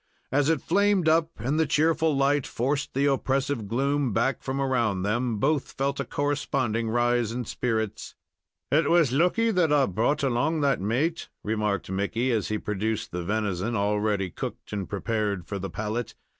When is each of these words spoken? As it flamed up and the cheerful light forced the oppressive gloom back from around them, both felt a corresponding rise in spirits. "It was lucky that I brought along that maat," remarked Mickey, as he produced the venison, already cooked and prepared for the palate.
As 0.31 0.49
it 0.49 0.63
flamed 0.63 1.07
up 1.07 1.29
and 1.37 1.59
the 1.59 1.67
cheerful 1.67 2.17
light 2.17 2.47
forced 2.47 2.95
the 2.95 3.05
oppressive 3.05 3.67
gloom 3.67 4.13
back 4.13 4.41
from 4.41 4.59
around 4.59 5.03
them, 5.03 5.37
both 5.37 5.73
felt 5.73 5.99
a 5.99 6.05
corresponding 6.05 6.89
rise 6.89 7.31
in 7.31 7.45
spirits. 7.45 8.15
"It 8.71 8.89
was 8.89 9.11
lucky 9.11 9.51
that 9.51 9.71
I 9.71 9.85
brought 9.85 10.23
along 10.23 10.61
that 10.61 10.81
maat," 10.81 11.29
remarked 11.43 11.91
Mickey, 11.91 12.31
as 12.31 12.47
he 12.47 12.57
produced 12.57 13.11
the 13.11 13.23
venison, 13.23 13.75
already 13.75 14.31
cooked 14.31 14.73
and 14.73 14.89
prepared 14.89 15.45
for 15.45 15.59
the 15.59 15.69
palate. 15.69 16.15